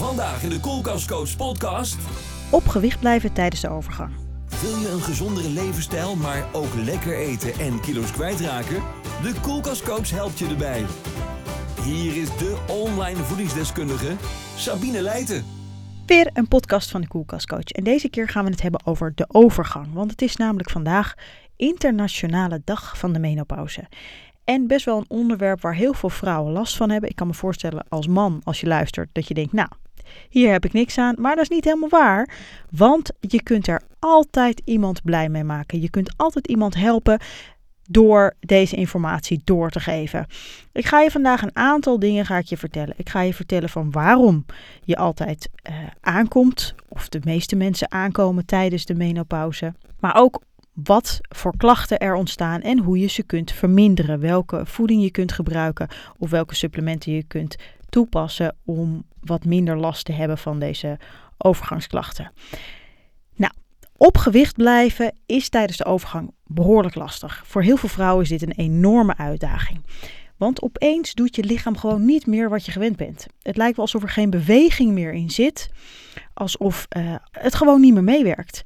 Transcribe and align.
Vandaag 0.00 0.42
in 0.42 0.48
de 0.48 0.60
Koelkastcoach 0.60 1.36
podcast. 1.36 1.98
Op 2.50 2.66
gewicht 2.66 3.00
blijven 3.00 3.32
tijdens 3.32 3.60
de 3.60 3.68
overgang. 3.68 4.12
Wil 4.60 4.78
je 4.78 4.88
een 4.88 5.00
gezondere 5.00 5.48
levensstijl, 5.48 6.16
maar 6.16 6.44
ook 6.52 6.74
lekker 6.74 7.16
eten 7.16 7.52
en 7.52 7.80
kilo's 7.80 8.12
kwijtraken? 8.12 8.82
De 9.22 9.34
Koelkastcoach 9.40 10.10
helpt 10.10 10.38
je 10.38 10.46
erbij. 10.46 10.84
Hier 11.82 12.16
is 12.16 12.28
de 12.28 12.64
online 12.68 13.16
voedingsdeskundige 13.16 14.16
Sabine 14.56 15.02
Leijten. 15.02 15.44
Weer 16.06 16.30
een 16.32 16.48
podcast 16.48 16.90
van 16.90 17.00
de 17.00 17.08
Koelkastcoach. 17.08 17.70
En 17.70 17.84
deze 17.84 18.08
keer 18.08 18.28
gaan 18.28 18.44
we 18.44 18.50
het 18.50 18.62
hebben 18.62 18.86
over 18.86 19.12
de 19.14 19.24
overgang. 19.28 19.92
Want 19.92 20.10
het 20.10 20.22
is 20.22 20.36
namelijk 20.36 20.70
vandaag 20.70 21.14
Internationale 21.56 22.60
Dag 22.64 22.98
van 22.98 23.12
de 23.12 23.18
Menopauze. 23.18 23.88
En 24.44 24.66
best 24.66 24.84
wel 24.84 24.98
een 24.98 25.04
onderwerp 25.08 25.60
waar 25.60 25.74
heel 25.74 25.94
veel 25.94 26.08
vrouwen 26.08 26.52
last 26.52 26.76
van 26.76 26.90
hebben. 26.90 27.10
Ik 27.10 27.16
kan 27.16 27.26
me 27.26 27.34
voorstellen 27.34 27.84
als 27.88 28.06
man, 28.06 28.40
als 28.44 28.60
je 28.60 28.66
luistert, 28.66 29.08
dat 29.12 29.28
je 29.28 29.34
denkt, 29.34 29.52
nou, 29.52 29.68
hier 30.28 30.52
heb 30.52 30.64
ik 30.64 30.72
niks 30.72 30.98
aan. 30.98 31.14
Maar 31.18 31.34
dat 31.34 31.44
is 31.44 31.56
niet 31.56 31.64
helemaal 31.64 31.88
waar. 31.88 32.28
Want 32.70 33.10
je 33.20 33.42
kunt 33.42 33.66
er 33.66 33.82
altijd 33.98 34.62
iemand 34.64 35.02
blij 35.02 35.28
mee 35.28 35.44
maken. 35.44 35.80
Je 35.80 35.90
kunt 35.90 36.12
altijd 36.16 36.46
iemand 36.46 36.74
helpen 36.74 37.20
door 37.90 38.34
deze 38.40 38.76
informatie 38.76 39.40
door 39.44 39.70
te 39.70 39.80
geven. 39.80 40.26
Ik 40.72 40.86
ga 40.86 41.00
je 41.00 41.10
vandaag 41.10 41.42
een 41.42 41.56
aantal 41.56 41.98
dingen 41.98 42.26
ga 42.26 42.38
ik 42.38 42.46
je 42.46 42.56
vertellen. 42.56 42.94
Ik 42.96 43.08
ga 43.08 43.20
je 43.20 43.34
vertellen 43.34 43.68
van 43.68 43.90
waarom 43.90 44.44
je 44.84 44.96
altijd 44.96 45.48
uh, 45.70 45.76
aankomt, 46.00 46.74
of 46.88 47.08
de 47.08 47.20
meeste 47.24 47.56
mensen 47.56 47.90
aankomen 47.90 48.46
tijdens 48.46 48.84
de 48.84 48.94
menopauze. 48.94 49.74
Maar 50.00 50.14
ook 50.16 50.40
wat 50.72 51.18
voor 51.28 51.56
klachten 51.56 51.98
er 51.98 52.14
ontstaan 52.14 52.60
en 52.60 52.78
hoe 52.78 52.98
je 52.98 53.06
ze 53.06 53.22
kunt 53.22 53.52
verminderen. 53.52 54.20
Welke 54.20 54.66
voeding 54.66 55.02
je 55.02 55.10
kunt 55.10 55.32
gebruiken 55.32 55.88
of 56.18 56.30
welke 56.30 56.54
supplementen 56.54 57.12
je 57.12 57.22
kunt 57.22 57.56
toepassen 57.90 58.56
om 58.64 59.04
wat 59.20 59.44
minder 59.44 59.76
last 59.76 60.04
te 60.04 60.12
hebben 60.12 60.38
van 60.38 60.58
deze 60.58 60.98
overgangsklachten. 61.38 62.32
Nou, 63.34 63.52
op 63.96 64.18
gewicht 64.18 64.56
blijven 64.56 65.12
is 65.26 65.48
tijdens 65.48 65.78
de 65.78 65.84
overgang 65.84 66.34
behoorlijk 66.46 66.94
lastig. 66.94 67.42
Voor 67.46 67.62
heel 67.62 67.76
veel 67.76 67.88
vrouwen 67.88 68.22
is 68.22 68.28
dit 68.28 68.42
een 68.42 68.52
enorme 68.56 69.16
uitdaging. 69.16 69.80
Want 70.36 70.62
opeens 70.62 71.14
doet 71.14 71.36
je 71.36 71.44
lichaam 71.44 71.76
gewoon 71.76 72.04
niet 72.04 72.26
meer 72.26 72.48
wat 72.48 72.64
je 72.64 72.72
gewend 72.72 72.96
bent. 72.96 73.26
Het 73.42 73.56
lijkt 73.56 73.76
wel 73.76 73.84
alsof 73.84 74.02
er 74.02 74.08
geen 74.08 74.30
beweging 74.30 74.92
meer 74.92 75.12
in 75.12 75.30
zit. 75.30 75.70
Alsof 76.34 76.86
uh, 76.96 77.14
het 77.30 77.54
gewoon 77.54 77.80
niet 77.80 77.92
meer 77.92 78.04
meewerkt. 78.04 78.60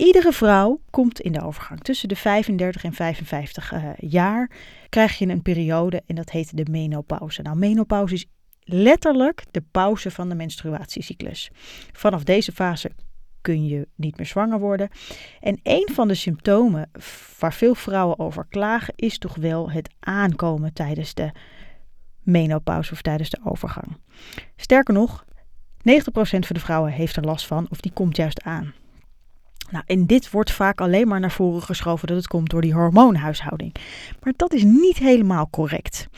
Iedere 0.00 0.32
vrouw 0.32 0.80
komt 0.90 1.20
in 1.20 1.32
de 1.32 1.42
overgang. 1.42 1.80
Tussen 1.80 2.08
de 2.08 2.16
35 2.16 2.84
en 2.84 2.92
55 2.92 3.72
uh, 3.72 3.90
jaar 3.96 4.50
krijg 4.88 5.18
je 5.18 5.28
een 5.28 5.42
periode 5.42 6.02
en 6.06 6.14
dat 6.14 6.30
heet 6.30 6.56
de 6.56 6.70
menopauze. 6.70 7.42
Nou, 7.42 7.56
menopauze 7.56 8.14
is 8.14 8.26
letterlijk 8.60 9.44
de 9.50 9.62
pauze 9.70 10.10
van 10.10 10.28
de 10.28 10.34
menstruatiecyclus. 10.34 11.50
Vanaf 11.92 12.24
deze 12.24 12.52
fase 12.52 12.90
kun 13.40 13.66
je 13.66 13.88
niet 13.96 14.16
meer 14.16 14.26
zwanger 14.26 14.58
worden. 14.58 14.88
En 15.40 15.60
een 15.62 15.88
van 15.92 16.08
de 16.08 16.14
symptomen 16.14 16.90
waar 17.38 17.54
veel 17.54 17.74
vrouwen 17.74 18.18
over 18.18 18.46
klagen 18.48 18.94
is 18.96 19.18
toch 19.18 19.34
wel 19.34 19.70
het 19.70 19.94
aankomen 19.98 20.72
tijdens 20.72 21.14
de 21.14 21.30
menopauze 22.22 22.92
of 22.92 23.02
tijdens 23.02 23.30
de 23.30 23.40
overgang. 23.44 23.96
Sterker 24.56 24.94
nog, 24.94 25.24
90% 25.24 25.30
van 26.12 26.40
de 26.48 26.60
vrouwen 26.60 26.92
heeft 26.92 27.16
er 27.16 27.24
last 27.24 27.46
van 27.46 27.66
of 27.70 27.80
die 27.80 27.92
komt 27.92 28.16
juist 28.16 28.42
aan. 28.42 28.74
Nou, 29.70 29.84
en 29.86 30.06
dit 30.06 30.30
wordt 30.30 30.52
vaak 30.52 30.80
alleen 30.80 31.08
maar 31.08 31.20
naar 31.20 31.30
voren 31.30 31.62
geschoven 31.62 32.08
dat 32.08 32.16
het 32.16 32.26
komt 32.26 32.50
door 32.50 32.60
die 32.60 32.74
hormoonhuishouding. 32.74 33.74
Maar 34.22 34.32
dat 34.36 34.52
is 34.52 34.62
niet 34.62 34.98
helemaal 34.98 35.48
correct. 35.50 36.08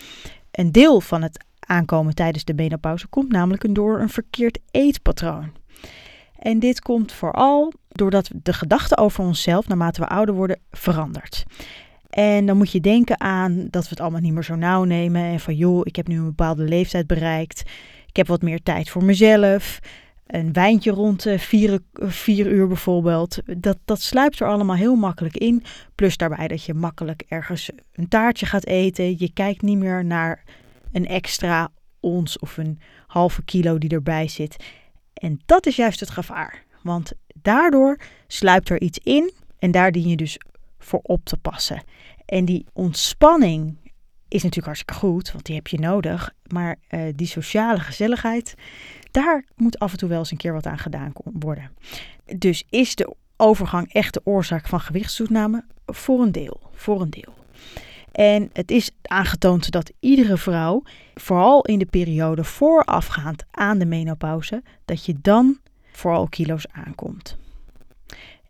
Een 0.50 0.72
deel 0.72 1.00
van 1.00 1.22
het 1.22 1.44
aankomen 1.60 2.14
tijdens 2.14 2.44
de 2.44 2.54
menopauze 2.54 3.06
komt 3.06 3.32
namelijk 3.32 3.74
door 3.74 4.00
een 4.00 4.08
verkeerd 4.08 4.58
eetpatroon. 4.70 5.52
En 6.38 6.58
dit 6.58 6.80
komt 6.80 7.12
vooral 7.12 7.72
doordat 7.88 8.30
de 8.42 8.52
gedachte 8.52 8.96
over 8.96 9.24
onszelf, 9.24 9.68
naarmate 9.68 10.00
we 10.00 10.08
ouder 10.08 10.34
worden, 10.34 10.60
verandert. 10.70 11.44
En 12.10 12.46
dan 12.46 12.56
moet 12.56 12.72
je 12.72 12.80
denken 12.80 13.20
aan 13.20 13.66
dat 13.70 13.82
we 13.82 13.88
het 13.88 14.00
allemaal 14.00 14.20
niet 14.20 14.32
meer 14.32 14.44
zo 14.44 14.54
nauw 14.54 14.84
nemen. 14.84 15.22
En 15.22 15.40
van 15.40 15.54
joh, 15.54 15.80
ik 15.82 15.96
heb 15.96 16.08
nu 16.08 16.16
een 16.16 16.24
bepaalde 16.24 16.62
leeftijd 16.62 17.06
bereikt. 17.06 17.62
Ik 18.06 18.16
heb 18.16 18.26
wat 18.26 18.42
meer 18.42 18.62
tijd 18.62 18.90
voor 18.90 19.04
mezelf. 19.04 19.78
Een 20.32 20.52
wijntje 20.52 20.90
rond 20.90 21.26
vier, 21.36 21.78
vier 21.92 22.46
uur 22.46 22.66
bijvoorbeeld. 22.66 23.38
Dat, 23.56 23.78
dat 23.84 24.00
sluipt 24.00 24.40
er 24.40 24.48
allemaal 24.48 24.76
heel 24.76 24.94
makkelijk 24.94 25.36
in. 25.36 25.64
Plus 25.94 26.16
daarbij 26.16 26.48
dat 26.48 26.64
je 26.64 26.74
makkelijk 26.74 27.24
ergens 27.28 27.70
een 27.92 28.08
taartje 28.08 28.46
gaat 28.46 28.66
eten. 28.66 29.18
Je 29.18 29.32
kijkt 29.32 29.62
niet 29.62 29.78
meer 29.78 30.04
naar 30.04 30.44
een 30.92 31.06
extra 31.06 31.70
ons 32.00 32.38
of 32.38 32.56
een 32.56 32.80
halve 33.06 33.42
kilo 33.42 33.78
die 33.78 33.90
erbij 33.90 34.28
zit. 34.28 34.56
En 35.14 35.40
dat 35.46 35.66
is 35.66 35.76
juist 35.76 36.00
het 36.00 36.10
gevaar. 36.10 36.64
Want 36.82 37.12
daardoor 37.34 37.98
sluipt 38.26 38.68
er 38.68 38.80
iets 38.80 38.98
in 38.98 39.32
en 39.58 39.70
daar 39.70 39.92
dien 39.92 40.08
je 40.08 40.16
dus 40.16 40.38
voor 40.78 41.00
op 41.02 41.24
te 41.24 41.36
passen. 41.36 41.82
En 42.24 42.44
die 42.44 42.66
ontspanning 42.72 43.76
is 44.28 44.42
natuurlijk 44.42 44.66
hartstikke 44.66 44.94
goed, 44.94 45.32
want 45.32 45.44
die 45.44 45.54
heb 45.54 45.66
je 45.66 45.78
nodig. 45.78 46.32
Maar 46.46 46.76
uh, 46.90 47.00
die 47.14 47.26
sociale 47.26 47.80
gezelligheid, 47.80 48.54
daar 49.12 49.44
moet 49.56 49.78
af 49.78 49.92
en 49.92 49.98
toe 49.98 50.08
wel 50.08 50.18
eens 50.18 50.30
een 50.30 50.36
keer 50.36 50.52
wat 50.52 50.66
aan 50.66 50.78
gedaan 50.78 51.12
worden. 51.22 51.70
Dus 52.36 52.64
is 52.70 52.94
de 52.94 53.14
overgang 53.36 53.92
echt 53.92 54.14
de 54.14 54.20
oorzaak 54.24 54.68
van 54.68 54.80
gewichtstoename? 54.80 55.64
Voor 55.86 56.20
een 56.20 56.32
deel. 56.32 56.60
Voor 56.72 57.00
een 57.00 57.10
deel. 57.10 57.34
En 58.12 58.50
het 58.52 58.70
is 58.70 58.90
aangetoond 59.02 59.70
dat 59.70 59.92
iedere 60.00 60.36
vrouw, 60.36 60.82
vooral 61.14 61.64
in 61.64 61.78
de 61.78 61.86
periode 61.86 62.44
voorafgaand 62.44 63.44
aan 63.50 63.78
de 63.78 63.86
menopauze, 63.86 64.62
dat 64.84 65.04
je 65.04 65.14
dan 65.22 65.58
vooral 65.92 66.28
kilo's 66.28 66.66
aankomt. 66.72 67.36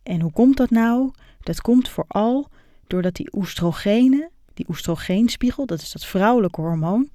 En 0.03 0.21
hoe 0.21 0.33
komt 0.33 0.57
dat 0.57 0.71
nou? 0.71 1.11
Dat 1.41 1.61
komt 1.61 1.89
vooral 1.89 2.49
doordat 2.87 3.15
die 3.15 3.29
oestrogenen, 3.33 4.31
die 4.55 4.67
oestrogeenspiegel, 4.69 5.67
dat 5.67 5.81
is 5.81 5.93
dat 5.93 6.05
vrouwelijke 6.05 6.61
hormoon, 6.61 7.09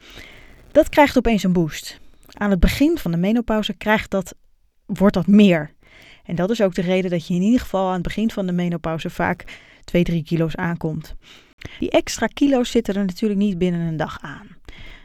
dat 0.71 0.89
krijgt 0.89 1.17
opeens 1.17 1.43
een 1.43 1.53
boost. 1.53 1.99
Aan 2.37 2.49
het 2.49 2.59
begin 2.59 2.97
van 2.97 3.11
de 3.11 3.17
menopauze 3.17 3.73
krijgt 3.73 4.11
dat, 4.11 4.35
wordt 4.85 5.13
dat 5.13 5.27
meer. 5.27 5.71
En 6.23 6.35
dat 6.35 6.49
is 6.49 6.61
ook 6.61 6.75
de 6.75 6.81
reden 6.81 7.11
dat 7.11 7.27
je 7.27 7.33
in 7.33 7.41
ieder 7.41 7.59
geval 7.59 7.87
aan 7.87 7.93
het 7.93 8.01
begin 8.01 8.31
van 8.31 8.45
de 8.45 8.51
menopauze 8.51 9.09
vaak 9.09 9.59
2, 9.83 10.03
3 10.03 10.23
kilo's 10.23 10.55
aankomt. 10.55 11.15
Die 11.79 11.89
extra 11.89 12.27
kilo's 12.27 12.71
zitten 12.71 12.95
er 12.95 13.05
natuurlijk 13.05 13.39
niet 13.39 13.57
binnen 13.57 13.81
een 13.81 13.97
dag 13.97 14.17
aan. 14.21 14.47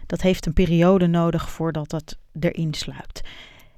Dat 0.06 0.20
heeft 0.20 0.47
een 0.47 0.53
periode 0.53 1.06
nodig 1.06 1.50
voordat 1.50 1.93
het 1.93 2.19
erin 2.41 2.75
sluipt. 2.75 3.20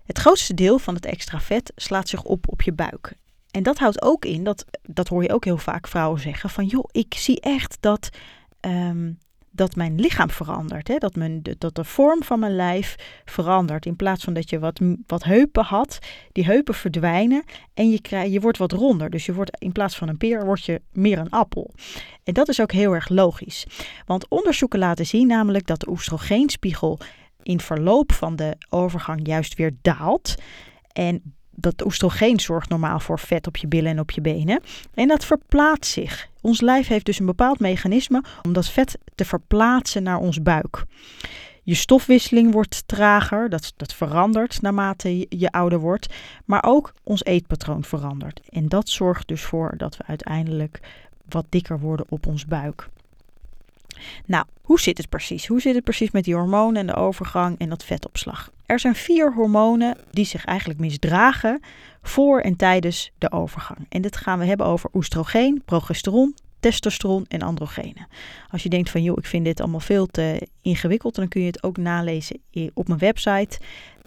Het 0.05 0.19
grootste 0.19 0.55
deel 0.55 0.79
van 0.79 0.95
het 0.95 1.07
extra 1.07 1.41
vet 1.41 1.73
slaat 1.77 2.09
zich 2.09 2.23
op 2.23 2.49
op 2.49 2.63
je 2.63 2.73
buik. 2.73 3.15
En 3.51 3.63
dat 3.63 3.79
houdt 3.79 4.03
ook 4.03 4.25
in, 4.25 4.45
dat, 4.45 4.65
dat 4.83 5.09
hoor 5.09 5.23
je 5.23 5.33
ook 5.33 5.45
heel 5.45 5.59
vaak 5.59 5.89
vrouwen 5.89 6.21
zeggen, 6.21 6.51
van 6.51 6.67
joh, 6.67 6.85
ik 6.91 7.15
zie 7.15 7.41
echt 7.41 7.77
dat 7.81 8.09
um, 8.61 9.19
dat 9.55 9.77
mijn 9.77 10.01
lichaam 10.01 10.31
verandert. 10.31 10.89
Hè? 10.89 10.99
Dat, 10.99 11.15
mijn, 11.15 11.43
dat 11.59 11.75
de 11.75 11.85
vorm 11.85 12.23
van 12.23 12.39
mijn 12.39 12.57
lijf 12.57 12.97
verandert. 13.25 13.87
In 13.87 13.97
plaats 13.97 14.25
van 14.25 14.35
dat 14.35 14.51
je 14.51 14.59
wat, 14.59 14.81
wat 15.07 15.25
heupen 15.25 15.65
had, 15.65 15.99
die 16.33 16.45
heupen 16.45 16.75
verdwijnen 16.75 17.45
en 17.75 17.91
je, 17.91 18.01
krijg, 18.01 18.33
je 18.33 18.41
wordt 18.41 18.59
wat 18.59 18.73
ronder. 18.73 19.11
Dus 19.11 19.27
je 19.27 19.35
wordt 19.35 19.57
in 19.59 19.73
plaats 19.73 19.97
van 19.97 20.09
een 20.09 20.17
peer, 20.17 20.45
word 20.45 20.65
je 20.65 20.81
meer 20.93 21.19
een 21.19 21.31
appel. 21.31 21.75
En 22.25 22.35
dat 22.35 22.49
is 22.49 22.61
ook 22.61 22.73
heel 22.73 22.93
erg 22.93 23.09
logisch. 23.09 23.67
Want 24.07 24.29
onderzoeken 24.29 24.79
laten 24.79 25.07
zien 25.07 25.27
namelijk 25.27 25.67
dat 25.67 25.81
de 25.81 25.91
oestrogeenspiegel 25.91 26.99
in 27.43 27.61
verloop 27.61 28.13
van 28.13 28.37
de 28.37 28.57
overgang 28.69 29.27
juist 29.27 29.55
weer 29.55 29.77
daalt. 29.83 30.35
En 30.93 31.35
dat 31.51 31.85
oestrogeen 31.85 32.41
zorgt 32.41 32.69
normaal 32.69 33.01
voor 33.01 33.19
vet 33.19 33.47
op 33.47 33.57
je 33.57 33.67
billen 33.67 33.91
en 33.91 34.01
op 34.01 34.11
je 34.11 34.21
benen. 34.21 34.63
En 34.95 35.09
dat 35.09 35.25
verplaatst 35.25 35.93
zich. 35.93 36.33
Ons 36.45 36.61
lijf 36.61 36.87
heeft 36.87 37.07
dus 37.07 37.19
een 37.19 37.27
bepaald 37.27 37.59
mechanisme 37.59 38.23
om 38.43 38.53
dat 38.53 38.69
vet 38.69 38.99
te 39.15 39.25
verplaatsen 39.25 40.03
naar 40.03 40.19
ons 40.19 40.43
buik. 40.43 40.85
Je 41.63 41.75
stofwisseling 41.75 42.53
wordt 42.53 42.89
trager, 42.89 43.49
dat, 43.49 43.73
dat 43.77 43.95
verandert 43.95 44.63
naarmate 44.63 45.19
je, 45.19 45.27
je 45.29 45.51
ouder 45.51 45.79
wordt. 45.79 46.15
Maar 46.45 46.65
ook 46.67 46.95
ons 47.03 47.25
eetpatroon 47.25 47.85
verandert. 47.85 48.41
En 48.49 48.69
dat 48.69 48.89
zorgt 48.89 49.29
dus 49.29 49.43
voor 49.43 49.75
dat 49.77 49.97
we 49.97 50.05
uiteindelijk 50.07 50.81
wat 51.29 51.47
dikker 51.49 51.81
worden 51.81 52.07
op 52.09 52.27
ons 52.27 52.47
buik. 52.47 52.89
Nou, 54.27 54.45
hoe 54.63 54.81
zit 54.81 54.99
het 54.99 55.09
precies? 55.09 55.47
Hoe 55.47 55.61
zit 55.61 55.75
het 55.75 55.85
precies 55.85 56.11
met 56.11 56.25
die 56.25 56.35
hormonen 56.35 56.81
en 56.81 56.87
de 56.87 56.95
overgang 56.95 57.59
en 57.59 57.69
dat 57.69 57.85
vetopslag? 57.85 58.51
Er 58.67 58.81
zijn 58.81 58.95
vier 58.95 59.35
hormonen 59.35 59.97
die 60.11 60.25
zich 60.25 60.45
eigenlijk 60.45 60.81
misdragen 60.81 61.61
voor 62.03 62.41
en 62.41 62.57
tijdens 62.57 63.11
de 63.19 63.33
overgang. 63.33 63.87
En 63.89 64.03
dit 64.03 64.17
gaan 64.17 64.39
we 64.39 64.45
hebben 64.45 64.67
over 64.67 64.91
oestrogeen, 64.93 65.63
progesteron, 65.65 66.35
testosteron 66.65 67.25
en 67.29 67.43
androgenen. 67.43 68.07
Als 68.51 68.63
je 68.63 68.69
denkt 68.69 68.91
van 68.91 69.03
joh, 69.03 69.17
ik 69.19 69.27
vind 69.27 69.45
dit 69.45 69.61
allemaal 69.61 69.81
veel 69.81 70.07
te 70.07 70.49
ingewikkeld, 70.63 71.15
dan 71.15 71.29
kun 71.29 71.41
je 71.41 71.47
het 71.47 71.63
ook 71.63 71.77
nalezen 71.77 72.41
op 72.75 72.89
mijn 72.89 72.99
website. 72.99 73.59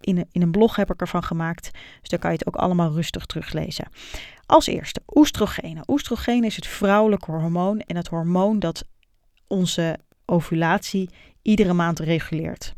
In 0.02 0.18
een, 0.18 0.28
in 0.32 0.42
een 0.42 0.52
blog 0.52 0.76
heb 0.76 0.94
ik 0.94 1.02
ervan 1.02 1.24
gemaakt, 1.24 1.72
dus 2.00 2.10
daar 2.10 2.20
kan 2.20 2.32
je 2.32 2.38
het 2.38 2.48
ook 2.48 2.56
allemaal 2.56 2.92
rustig 2.92 3.26
teruglezen. 3.26 3.88
Als 4.46 4.68
eerste, 4.68 5.02
oestrogenen. 5.16 5.84
Oestrogeen 5.88 6.44
is 6.44 6.56
het 6.56 6.68
vrouwelijke 6.68 7.32
hormoon 7.32 7.80
en 7.80 7.96
het 7.96 8.08
hormoon 8.08 8.60
dat 8.60 8.84
onze 9.48 9.98
ovulatie 10.26 11.10
iedere 11.42 11.74
maand 11.74 12.00
reguleert. 12.00 12.74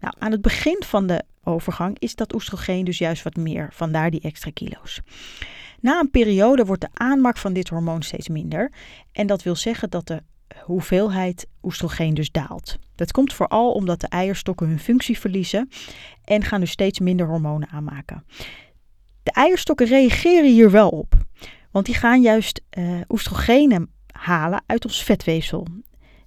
Nou, 0.00 0.14
aan 0.18 0.30
het 0.30 0.42
begin 0.42 0.82
van 0.86 1.06
de 1.06 1.24
overgang 1.44 1.98
is 1.98 2.14
dat 2.14 2.34
oestrogeen 2.34 2.84
dus 2.84 2.98
juist 2.98 3.22
wat 3.22 3.36
meer, 3.36 3.68
vandaar 3.72 4.10
die 4.10 4.20
extra 4.20 4.50
kilo's. 4.54 5.00
Na 5.84 6.00
een 6.00 6.10
periode 6.10 6.64
wordt 6.64 6.80
de 6.80 6.88
aanmaak 6.92 7.36
van 7.36 7.52
dit 7.52 7.68
hormoon 7.68 8.02
steeds 8.02 8.28
minder 8.28 8.72
en 9.12 9.26
dat 9.26 9.42
wil 9.42 9.56
zeggen 9.56 9.90
dat 9.90 10.06
de 10.06 10.22
hoeveelheid 10.64 11.46
oestrogeen 11.62 12.14
dus 12.14 12.30
daalt. 12.30 12.78
Dat 12.94 13.12
komt 13.12 13.32
vooral 13.32 13.72
omdat 13.72 14.00
de 14.00 14.06
eierstokken 14.08 14.68
hun 14.68 14.78
functie 14.78 15.18
verliezen 15.18 15.68
en 16.24 16.42
gaan 16.44 16.60
dus 16.60 16.70
steeds 16.70 16.98
minder 16.98 17.26
hormonen 17.26 17.68
aanmaken. 17.68 18.24
De 19.22 19.30
eierstokken 19.30 19.86
reageren 19.86 20.50
hier 20.50 20.70
wel 20.70 20.88
op, 20.88 21.14
want 21.70 21.86
die 21.86 21.94
gaan 21.94 22.22
juist 22.22 22.62
uh, 22.78 23.00
oestrogenen 23.08 23.90
halen 24.12 24.62
uit 24.66 24.84
ons 24.84 25.02
vetweefsel. 25.02 25.66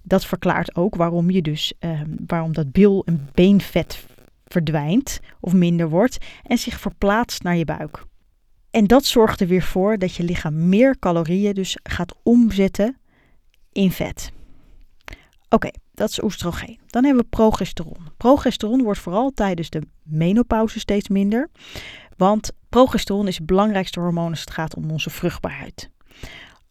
Dat 0.02 0.26
verklaart 0.26 0.76
ook 0.76 0.94
waarom 0.94 1.30
je 1.30 1.42
dus 1.42 1.72
uh, 1.80 2.00
waarom 2.26 2.52
dat 2.52 2.72
bil- 2.72 3.02
en 3.04 3.28
beenvet 3.34 4.04
verdwijnt 4.44 5.20
of 5.40 5.52
minder 5.52 5.88
wordt 5.88 6.18
en 6.42 6.58
zich 6.58 6.80
verplaatst 6.80 7.42
naar 7.42 7.56
je 7.56 7.64
buik. 7.64 8.06
En 8.70 8.86
dat 8.86 9.04
zorgt 9.04 9.40
er 9.40 9.46
weer 9.46 9.62
voor 9.62 9.98
dat 9.98 10.14
je 10.14 10.22
lichaam 10.22 10.68
meer 10.68 10.98
calorieën 10.98 11.54
dus 11.54 11.78
gaat 11.82 12.14
omzetten 12.22 12.96
in 13.72 13.90
vet. 13.90 14.32
Oké, 15.48 15.70
dat 15.94 16.10
is 16.10 16.22
oestrogeen. 16.22 16.78
Dan 16.86 17.04
hebben 17.04 17.22
we 17.22 17.28
progesteron. 17.30 18.06
Progesteron 18.16 18.82
wordt 18.82 19.00
vooral 19.00 19.30
tijdens 19.30 19.70
de 19.70 19.82
menopauze 20.02 20.78
steeds 20.78 21.08
minder, 21.08 21.50
want 22.16 22.52
progesteron 22.68 23.28
is 23.28 23.36
het 23.36 23.46
belangrijkste 23.46 24.00
hormoon 24.00 24.30
als 24.30 24.40
het 24.40 24.50
gaat 24.50 24.76
om 24.76 24.90
onze 24.90 25.10
vruchtbaarheid. 25.10 25.90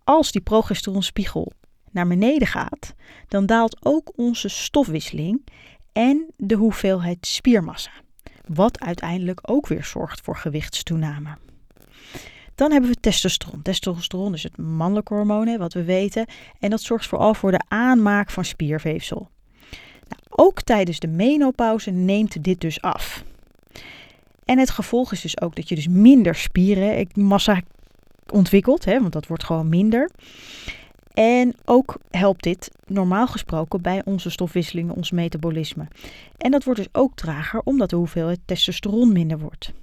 Als 0.03 0.31
die 0.31 0.41
progesteronspiegel 0.41 1.51
naar 1.91 2.07
beneden 2.07 2.47
gaat, 2.47 2.93
dan 3.27 3.45
daalt 3.45 3.85
ook 3.85 4.11
onze 4.15 4.47
stofwisseling 4.47 5.47
en 5.91 6.25
de 6.37 6.55
hoeveelheid 6.55 7.27
spiermassa, 7.27 7.91
wat 8.45 8.79
uiteindelijk 8.79 9.39
ook 9.41 9.67
weer 9.67 9.83
zorgt 9.83 10.21
voor 10.21 10.37
gewichtstoename. 10.37 11.37
Dan 12.57 12.71
hebben 12.71 12.89
we 12.89 12.99
testosteron. 12.99 13.61
Testosteron 13.61 14.33
is 14.33 14.43
het 14.43 14.57
mannelijke 14.57 15.13
hormoon, 15.13 15.57
wat 15.57 15.73
we 15.73 15.83
weten. 15.83 16.25
En 16.59 16.69
dat 16.69 16.81
zorgt 16.81 17.07
vooral 17.07 17.33
voor 17.33 17.51
de 17.51 17.61
aanmaak 17.67 18.29
van 18.29 18.45
spierweefsel. 18.45 19.29
Nou, 20.07 20.21
ook 20.29 20.61
tijdens 20.61 20.99
de 20.99 21.07
menopauze 21.07 21.91
neemt 21.91 22.43
dit 22.43 22.61
dus 22.61 22.81
af. 22.81 23.23
En 24.45 24.57
het 24.57 24.69
gevolg 24.69 25.11
is 25.11 25.21
dus 25.21 25.41
ook 25.41 25.55
dat 25.55 25.69
je 25.69 25.75
dus 25.75 25.87
minder 25.87 26.35
spierenmassa 26.35 27.61
ontwikkelt, 28.31 28.85
hè, 28.85 28.99
want 28.99 29.13
dat 29.13 29.27
wordt 29.27 29.43
gewoon 29.43 29.69
minder. 29.69 30.09
En 31.13 31.55
ook 31.65 31.97
helpt 32.09 32.43
dit 32.43 32.71
normaal 32.85 33.27
gesproken 33.27 33.81
bij 33.81 34.01
onze 34.05 34.29
stofwisselingen, 34.29 34.95
ons 34.95 35.11
metabolisme. 35.11 35.87
En 36.37 36.51
dat 36.51 36.63
wordt 36.63 36.79
dus 36.79 36.89
ook 36.91 37.15
trager 37.15 37.61
omdat 37.63 37.89
de 37.89 37.95
hoeveelheid 37.95 38.39
testosteron 38.45 39.11
minder 39.11 39.39
wordt. 39.39 39.73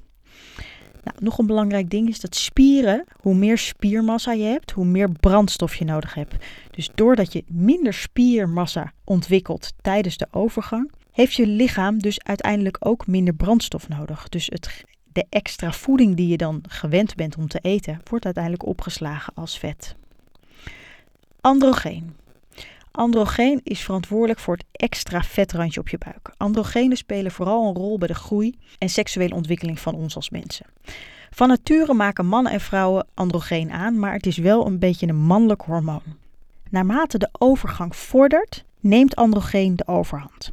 Nou, 1.04 1.16
nog 1.20 1.38
een 1.38 1.46
belangrijk 1.46 1.90
ding 1.90 2.08
is 2.08 2.20
dat 2.20 2.34
spieren, 2.36 3.04
hoe 3.20 3.34
meer 3.34 3.58
spiermassa 3.58 4.32
je 4.32 4.44
hebt, 4.44 4.70
hoe 4.70 4.84
meer 4.84 5.10
brandstof 5.10 5.74
je 5.74 5.84
nodig 5.84 6.14
hebt. 6.14 6.34
Dus 6.70 6.90
doordat 6.94 7.32
je 7.32 7.44
minder 7.46 7.94
spiermassa 7.94 8.92
ontwikkelt 9.04 9.72
tijdens 9.80 10.16
de 10.16 10.26
overgang, 10.30 10.90
heeft 11.12 11.34
je 11.34 11.46
lichaam 11.46 11.98
dus 11.98 12.22
uiteindelijk 12.22 12.76
ook 12.80 13.06
minder 13.06 13.34
brandstof 13.34 13.88
nodig. 13.88 14.28
Dus 14.28 14.46
het, 14.46 14.84
de 15.12 15.26
extra 15.28 15.72
voeding 15.72 16.16
die 16.16 16.28
je 16.28 16.36
dan 16.36 16.64
gewend 16.68 17.14
bent 17.14 17.36
om 17.36 17.48
te 17.48 17.58
eten, 17.58 18.00
wordt 18.10 18.24
uiteindelijk 18.24 18.66
opgeslagen 18.66 19.34
als 19.34 19.58
vet. 19.58 19.96
Androgeen. 21.40 22.14
Androgeen 22.96 23.61
is 23.62 23.81
verantwoordelijk 23.81 24.38
voor 24.38 24.55
het 24.55 24.64
extra 24.73 25.23
vetrandje 25.23 25.81
op 25.81 25.88
je 25.88 25.99
buik. 25.99 26.31
Androgenen 26.37 26.96
spelen 26.96 27.31
vooral 27.31 27.69
een 27.69 27.75
rol 27.75 27.99
bij 27.99 28.08
de 28.08 28.14
groei 28.14 28.58
en 28.79 28.88
seksuele 28.88 29.35
ontwikkeling 29.35 29.81
van 29.81 29.94
ons 29.94 30.17
als 30.17 30.31
mensen. 30.31 30.67
Van 31.31 31.49
nature 31.49 31.94
maken 31.94 32.26
mannen 32.26 32.52
en 32.52 32.61
vrouwen 32.61 33.06
androgeen 33.14 33.73
aan, 33.73 33.99
maar 33.99 34.12
het 34.12 34.26
is 34.26 34.37
wel 34.37 34.67
een 34.67 34.79
beetje 34.79 35.06
een 35.06 35.17
mannelijk 35.17 35.62
hormoon. 35.62 36.02
Naarmate 36.70 37.19
de 37.19 37.29
overgang 37.38 37.96
vordert, 37.96 38.64
neemt 38.81 39.17
androgeen 39.17 39.76
de 39.76 39.87
overhand. 39.87 40.52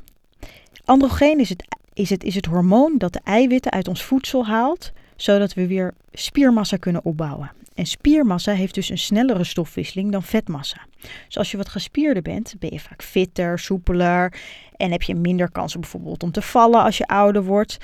Androgeen 0.86 1.40
is 1.40 1.50
het, 1.50 1.78
is, 1.94 2.10
het, 2.10 2.24
is 2.24 2.36
het 2.36 2.46
hormoon 2.46 2.98
dat 2.98 3.14
de 3.14 3.22
eiwitten 3.24 3.72
uit 3.72 3.88
ons 3.88 4.04
voedsel 4.04 4.46
haalt, 4.46 4.92
zodat 5.16 5.54
we 5.54 5.68
weer 5.68 5.94
spiermassa 6.12 6.78
kunnen 6.78 7.06
opbouwen. 7.06 7.52
En 7.82 7.88
spiermassa 7.88 8.54
heeft 8.54 8.74
dus 8.74 8.90
een 8.90 8.98
snellere 8.98 9.44
stofwisseling 9.44 10.12
dan 10.12 10.24
vetmassa. 10.24 10.86
Dus 11.26 11.38
als 11.38 11.52
je 11.52 11.58
wat 11.58 11.70
gespierder 11.70 12.22
bent, 12.22 12.56
ben 12.60 12.70
je 12.74 12.80
vaak 12.80 13.04
fitter, 13.04 13.60
soepeler 13.60 14.34
en 14.76 14.92
heb 14.92 15.02
je 15.02 15.16
minder 15.16 15.52
kansen 15.52 15.80
bijvoorbeeld 15.80 16.24
om 16.24 16.32
te 16.32 16.42
vallen 16.42 16.84
als 16.84 16.98
je 16.98 17.08
ouder 17.08 17.44
wordt. 17.44 17.78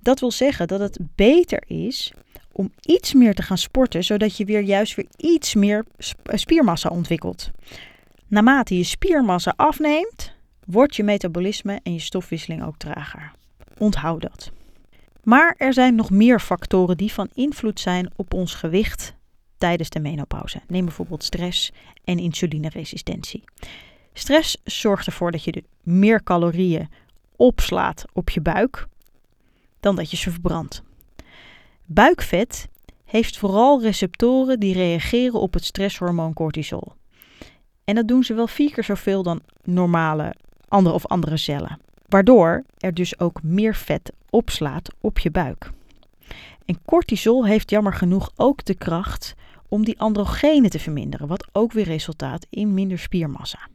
Dat 0.00 0.20
wil 0.20 0.30
zeggen 0.30 0.68
dat 0.68 0.80
het 0.80 0.98
beter 1.14 1.62
is 1.66 2.12
om 2.52 2.72
iets 2.80 3.14
meer 3.14 3.34
te 3.34 3.42
gaan 3.42 3.58
sporten, 3.58 4.04
zodat 4.04 4.36
je 4.36 4.44
weer 4.44 4.60
juist 4.60 4.94
weer 4.94 5.06
iets 5.16 5.54
meer 5.54 5.84
spiermassa 6.24 6.88
ontwikkelt. 6.88 7.50
Naarmate 8.26 8.76
je 8.76 8.84
spiermassa 8.84 9.52
afneemt, 9.56 10.32
wordt 10.64 10.96
je 10.96 11.02
metabolisme 11.02 11.80
en 11.82 11.92
je 11.92 12.00
stofwisseling 12.00 12.64
ook 12.64 12.76
trager. 12.76 13.32
Onthoud 13.78 14.22
dat. 14.22 14.50
Maar 15.22 15.54
er 15.58 15.72
zijn 15.72 15.94
nog 15.94 16.10
meer 16.10 16.40
factoren 16.40 16.96
die 16.96 17.12
van 17.12 17.28
invloed 17.34 17.80
zijn 17.80 18.10
op 18.16 18.34
ons 18.34 18.54
gewicht 18.54 19.16
tijdens 19.58 19.90
de 19.90 20.00
menopauze. 20.00 20.60
Neem 20.66 20.84
bijvoorbeeld 20.84 21.24
stress 21.24 21.72
en 22.04 22.18
insulineresistentie. 22.18 23.44
Stress 24.12 24.56
zorgt 24.64 25.06
ervoor 25.06 25.30
dat 25.30 25.44
je 25.44 25.64
meer 25.82 26.22
calorieën 26.22 26.88
opslaat 27.36 28.04
op 28.12 28.30
je 28.30 28.40
buik 28.40 28.86
dan 29.80 29.96
dat 29.96 30.10
je 30.10 30.16
ze 30.16 30.30
verbrandt. 30.30 30.82
Buikvet 31.84 32.68
heeft 33.04 33.38
vooral 33.38 33.82
receptoren 33.82 34.60
die 34.60 34.74
reageren 34.74 35.40
op 35.40 35.54
het 35.54 35.64
stresshormoon 35.64 36.32
cortisol. 36.32 36.92
En 37.84 37.94
dat 37.94 38.08
doen 38.08 38.24
ze 38.24 38.34
wel 38.34 38.46
vier 38.46 38.72
keer 38.72 38.84
zoveel 38.84 39.22
dan 39.22 39.40
normale 39.64 40.34
andere 40.68 40.94
of 40.94 41.06
andere 41.06 41.36
cellen. 41.36 41.80
Waardoor 42.08 42.64
er 42.78 42.94
dus 42.94 43.20
ook 43.20 43.42
meer 43.42 43.74
vet 43.74 44.12
opslaat 44.30 44.94
op 45.00 45.18
je 45.18 45.30
buik. 45.30 45.70
En 46.64 46.78
cortisol 46.84 47.46
heeft 47.46 47.70
jammer 47.70 47.94
genoeg 47.94 48.30
ook 48.36 48.64
de 48.64 48.74
kracht 48.74 49.34
om 49.68 49.84
die 49.84 50.00
androgenen 50.00 50.70
te 50.70 50.78
verminderen, 50.78 51.28
wat 51.28 51.48
ook 51.52 51.72
weer 51.72 51.84
resultaat 51.84 52.46
in 52.50 52.74
minder 52.74 52.98
spiermassa. 52.98 53.68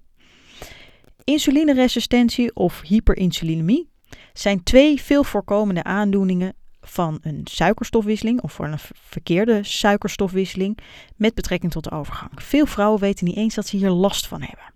Insulineresistentie 1.23 2.55
of 2.55 2.81
hyperinsulinemie 2.81 3.89
zijn 4.33 4.63
twee 4.63 5.01
veel 5.01 5.23
voorkomende 5.23 5.83
aandoeningen 5.83 6.53
van 6.81 7.19
een 7.21 7.41
suikerstofwisseling 7.43 8.41
of 8.41 8.53
voor 8.53 8.65
een 8.65 8.79
verkeerde 8.93 9.63
suikerstofwisseling 9.63 10.77
met 11.15 11.33
betrekking 11.33 11.71
tot 11.71 11.83
de 11.83 11.91
overgang. 11.91 12.31
Veel 12.35 12.65
vrouwen 12.65 12.99
weten 12.99 13.25
niet 13.25 13.35
eens 13.35 13.55
dat 13.55 13.67
ze 13.67 13.77
hier 13.77 13.89
last 13.89 14.27
van 14.27 14.41
hebben. 14.41 14.71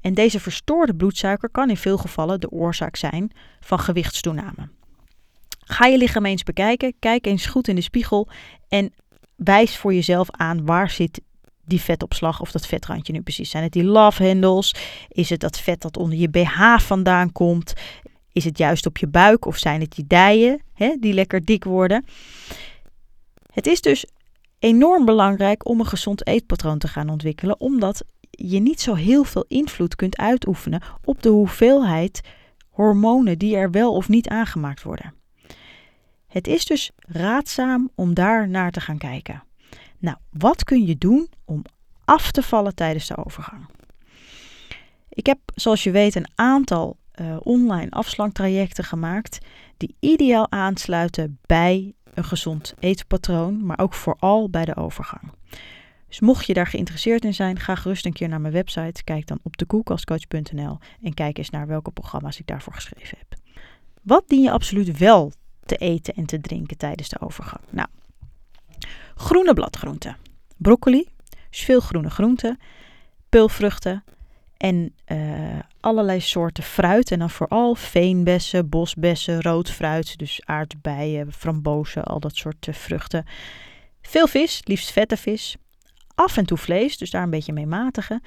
En 0.00 0.14
deze 0.14 0.40
verstoorde 0.40 0.94
bloedsuiker 0.94 1.50
kan 1.50 1.70
in 1.70 1.76
veel 1.76 1.98
gevallen 1.98 2.40
de 2.40 2.50
oorzaak 2.50 2.96
zijn 2.96 3.30
van 3.60 3.78
gewichtstoename. 3.78 4.68
Ga 5.64 5.86
je 5.86 5.98
lichaam 5.98 6.26
eens 6.26 6.42
bekijken, 6.42 6.94
kijk 6.98 7.26
eens 7.26 7.46
goed 7.46 7.68
in 7.68 7.74
de 7.74 7.80
spiegel 7.80 8.28
en 8.68 8.92
wijs 9.36 9.76
voor 9.76 9.94
jezelf 9.94 10.30
aan 10.30 10.64
waar 10.64 10.90
zit 10.90 11.20
die 11.64 11.80
vetopslag 11.80 12.40
of 12.40 12.50
dat 12.50 12.66
vetrandje 12.66 13.12
nu 13.12 13.20
precies. 13.20 13.50
Zijn 13.50 13.62
het 13.62 13.72
die 13.72 13.84
love 13.84 14.26
handles? 14.26 14.74
Is 15.08 15.30
het 15.30 15.40
dat 15.40 15.60
vet 15.60 15.80
dat 15.82 15.96
onder 15.96 16.18
je 16.18 16.28
BH 16.28 16.78
vandaan 16.78 17.32
komt? 17.32 17.72
Is 18.32 18.44
het 18.44 18.58
juist 18.58 18.86
op 18.86 18.96
je 18.98 19.06
buik 19.06 19.46
of 19.46 19.56
zijn 19.56 19.80
het 19.80 19.92
die 19.92 20.06
dijen 20.06 20.62
hè, 20.72 20.96
die 21.00 21.12
lekker 21.12 21.44
dik 21.44 21.64
worden? 21.64 22.04
Het 23.52 23.66
is 23.66 23.80
dus 23.80 24.06
enorm 24.58 25.04
belangrijk 25.04 25.68
om 25.68 25.80
een 25.80 25.86
gezond 25.86 26.26
eetpatroon 26.26 26.78
te 26.78 26.88
gaan 26.88 27.08
ontwikkelen, 27.08 27.60
omdat 27.60 28.04
je 28.30 28.60
niet 28.60 28.80
zo 28.80 28.94
heel 28.94 29.24
veel 29.24 29.44
invloed 29.48 29.96
kunt 29.96 30.16
uitoefenen 30.16 30.82
op 31.04 31.22
de 31.22 31.28
hoeveelheid 31.28 32.20
hormonen 32.68 33.38
die 33.38 33.56
er 33.56 33.70
wel 33.70 33.94
of 33.94 34.08
niet 34.08 34.28
aangemaakt 34.28 34.82
worden. 34.82 35.14
Het 36.34 36.46
is 36.46 36.64
dus 36.64 36.90
raadzaam 36.98 37.90
om 37.94 38.14
daar 38.14 38.48
naar 38.48 38.70
te 38.70 38.80
gaan 38.80 38.98
kijken. 38.98 39.42
Nou, 39.98 40.16
wat 40.30 40.64
kun 40.64 40.86
je 40.86 40.98
doen 40.98 41.28
om 41.44 41.62
af 42.04 42.30
te 42.30 42.42
vallen 42.42 42.74
tijdens 42.74 43.06
de 43.06 43.24
overgang? 43.24 43.66
Ik 45.08 45.26
heb, 45.26 45.38
zoals 45.54 45.82
je 45.82 45.90
weet, 45.90 46.14
een 46.14 46.30
aantal 46.34 46.96
uh, 47.20 47.36
online 47.40 47.90
afslanktrajecten 47.90 48.84
gemaakt 48.84 49.38
die 49.76 49.96
ideaal 50.00 50.50
aansluiten 50.50 51.38
bij 51.46 51.92
een 52.14 52.24
gezond 52.24 52.74
eetpatroon, 52.78 53.66
maar 53.66 53.78
ook 53.78 53.94
vooral 53.94 54.50
bij 54.50 54.64
de 54.64 54.76
overgang. 54.76 55.32
Dus 56.08 56.20
mocht 56.20 56.46
je 56.46 56.54
daar 56.54 56.66
geïnteresseerd 56.66 57.24
in 57.24 57.34
zijn, 57.34 57.58
ga 57.58 57.74
gerust 57.74 58.06
een 58.06 58.12
keer 58.12 58.28
naar 58.28 58.40
mijn 58.40 58.52
website. 58.52 59.04
Kijk 59.04 59.26
dan 59.26 59.38
op 59.42 59.56
dekoelkastcoach.nl 59.56 60.78
en 61.02 61.14
kijk 61.14 61.38
eens 61.38 61.50
naar 61.50 61.66
welke 61.66 61.90
programma's 61.90 62.38
ik 62.38 62.46
daarvoor 62.46 62.74
geschreven 62.74 63.18
heb. 63.18 63.38
Wat 64.02 64.28
dien 64.28 64.42
je 64.42 64.50
absoluut 64.50 64.98
wel 64.98 65.32
te 65.66 65.76
eten 65.76 66.14
en 66.14 66.26
te 66.26 66.40
drinken 66.40 66.76
tijdens 66.76 67.08
de 67.08 67.20
overgang? 67.20 67.62
Nou, 67.70 67.88
groene 69.14 69.54
bladgroenten, 69.54 70.16
broccoli, 70.56 71.08
dus 71.50 71.60
veel 71.60 71.80
groene 71.80 72.10
groenten, 72.10 72.58
peulvruchten 73.28 74.04
En 74.56 74.94
uh, 75.12 75.58
allerlei 75.80 76.20
soorten 76.20 76.62
fruit. 76.64 77.10
En 77.10 77.18
dan 77.18 77.30
vooral 77.30 77.74
veenbessen, 77.74 78.68
bosbessen, 78.68 79.42
rood 79.42 79.70
fruit. 79.70 80.18
Dus 80.18 80.40
aardbeien, 80.44 81.32
frambozen, 81.32 82.04
al 82.04 82.20
dat 82.20 82.36
soort 82.36 82.66
uh, 82.66 82.74
vruchten. 82.74 83.24
Veel 84.02 84.26
vis, 84.26 84.60
liefst 84.64 84.90
vette 84.90 85.16
vis. 85.16 85.56
Af 86.14 86.36
en 86.36 86.46
toe 86.46 86.58
vlees, 86.58 86.98
dus 86.98 87.10
daar 87.10 87.22
een 87.22 87.30
beetje 87.30 87.52
mee 87.52 87.66
matigen. 87.66 88.22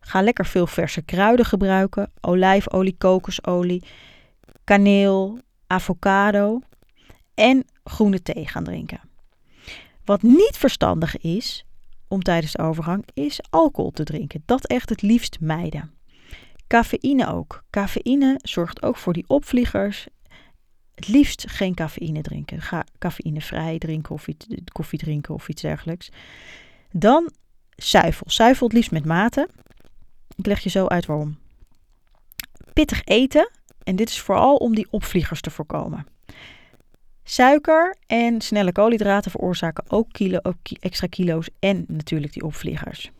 Ga 0.00 0.22
lekker 0.22 0.46
veel 0.46 0.66
verse 0.66 1.02
kruiden 1.02 1.44
gebruiken. 1.46 2.10
Olijfolie, 2.20 2.96
kokosolie, 2.98 3.82
kaneel, 4.64 5.38
avocado. 5.66 6.60
En 7.40 7.64
groene 7.84 8.22
thee 8.22 8.46
gaan 8.46 8.64
drinken. 8.64 9.00
Wat 10.04 10.22
niet 10.22 10.56
verstandig 10.56 11.18
is 11.18 11.64
om 12.08 12.22
tijdens 12.22 12.52
de 12.52 12.62
overgang, 12.62 13.04
is 13.14 13.40
alcohol 13.50 13.90
te 13.90 14.04
drinken. 14.04 14.42
Dat 14.46 14.66
echt 14.66 14.88
het 14.88 15.02
liefst 15.02 15.40
mijden. 15.40 15.92
Cafeïne 16.66 17.26
ook. 17.26 17.64
Cafeïne 17.70 18.38
zorgt 18.42 18.82
ook 18.82 18.96
voor 18.96 19.12
die 19.12 19.24
opvliegers. 19.26 20.06
Het 20.94 21.08
liefst 21.08 21.50
geen 21.50 21.74
cafeïne 21.74 22.22
drinken. 22.22 22.60
Ga 22.60 22.84
cafeïnevrij 22.98 23.78
drinken 23.78 24.14
of 24.14 24.26
koffie 24.72 24.98
drinken 24.98 25.34
of 25.34 25.48
iets 25.48 25.62
dergelijks. 25.62 26.08
Dan 26.90 27.30
zuivel. 27.76 28.26
Zuivel 28.30 28.66
het 28.66 28.76
liefst 28.76 28.90
met 28.90 29.04
mate. 29.04 29.48
Ik 30.36 30.46
leg 30.46 30.60
je 30.60 30.70
zo 30.70 30.86
uit 30.86 31.06
waarom. 31.06 31.38
Pittig 32.72 33.04
eten. 33.04 33.50
En 33.82 33.96
dit 33.96 34.08
is 34.08 34.20
vooral 34.20 34.56
om 34.56 34.74
die 34.74 34.86
opvliegers 34.90 35.40
te 35.40 35.50
voorkomen. 35.50 36.06
Suiker 37.24 37.96
en 38.06 38.40
snelle 38.40 38.72
koolhydraten 38.72 39.30
veroorzaken 39.30 39.84
ook, 39.88 40.06
kilo, 40.12 40.40
extra 40.80 41.06
kilo's 41.06 41.48
en 41.58 41.84
natuurlijk 41.88 42.32
die 42.32 42.44
opvliegers. 42.44 43.10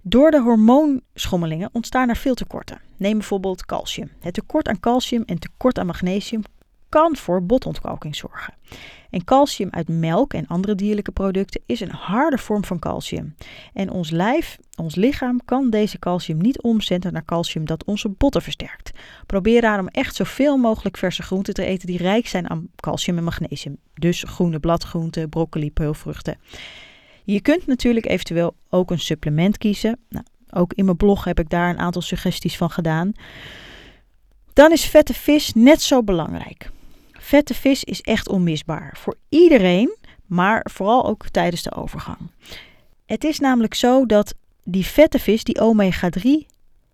Door 0.00 0.30
de 0.30 0.40
hormoonschommelingen 0.40 1.70
ontstaan 1.72 2.08
er 2.08 2.16
veel 2.16 2.34
tekorten. 2.34 2.80
Neem 2.96 3.18
bijvoorbeeld 3.18 3.66
calcium. 3.66 4.10
Het 4.20 4.34
tekort 4.34 4.68
aan 4.68 4.80
calcium 4.80 5.22
en 5.26 5.38
tekort 5.38 5.78
aan 5.78 5.86
magnesium 5.86 6.42
kan 6.88 7.16
voor 7.16 7.42
botontkalking 7.46 8.16
zorgen. 8.16 8.54
En 9.12 9.24
calcium 9.24 9.68
uit 9.70 9.88
melk 9.88 10.34
en 10.34 10.46
andere 10.46 10.74
dierlijke 10.74 11.12
producten 11.12 11.60
is 11.66 11.80
een 11.80 11.90
harde 11.90 12.38
vorm 12.38 12.64
van 12.64 12.78
calcium. 12.78 13.34
En 13.72 13.90
ons 13.90 14.10
lijf, 14.10 14.58
ons 14.76 14.94
lichaam, 14.94 15.44
kan 15.44 15.70
deze 15.70 15.98
calcium 15.98 16.38
niet 16.38 16.62
omzetten 16.62 17.12
naar 17.12 17.24
calcium 17.24 17.64
dat 17.64 17.84
onze 17.84 18.08
botten 18.08 18.42
versterkt. 18.42 18.90
Probeer 19.26 19.60
daarom 19.60 19.88
echt 19.88 20.14
zoveel 20.14 20.56
mogelijk 20.56 20.96
verse 20.96 21.22
groenten 21.22 21.54
te 21.54 21.64
eten 21.64 21.86
die 21.86 21.98
rijk 21.98 22.26
zijn 22.26 22.50
aan 22.50 22.68
calcium 22.76 23.16
en 23.16 23.24
magnesium. 23.24 23.76
Dus 23.94 24.24
groene 24.26 24.58
bladgroenten, 24.58 25.28
broccoli, 25.28 25.70
peulvruchten. 25.70 26.38
Je 27.24 27.40
kunt 27.40 27.66
natuurlijk 27.66 28.06
eventueel 28.06 28.56
ook 28.68 28.90
een 28.90 29.00
supplement 29.00 29.58
kiezen. 29.58 29.98
Nou, 30.08 30.24
ook 30.50 30.72
in 30.72 30.84
mijn 30.84 30.96
blog 30.96 31.24
heb 31.24 31.38
ik 31.38 31.50
daar 31.50 31.70
een 31.70 31.78
aantal 31.78 32.02
suggesties 32.02 32.56
van 32.56 32.70
gedaan. 32.70 33.12
Dan 34.52 34.72
is 34.72 34.84
vette 34.84 35.14
vis 35.14 35.52
net 35.54 35.82
zo 35.82 36.02
belangrijk. 36.02 36.70
Vette 37.32 37.54
vis 37.54 37.84
is 37.84 38.00
echt 38.00 38.28
onmisbaar 38.28 38.96
voor 38.96 39.16
iedereen, 39.28 39.96
maar 40.26 40.66
vooral 40.70 41.06
ook 41.06 41.28
tijdens 41.28 41.62
de 41.62 41.74
overgang. 41.74 42.18
Het 43.06 43.24
is 43.24 43.38
namelijk 43.38 43.74
zo 43.74 44.06
dat 44.06 44.34
die 44.64 44.86
vette 44.86 45.18
vis, 45.18 45.44
die 45.44 45.60
omega-3, 45.60 46.46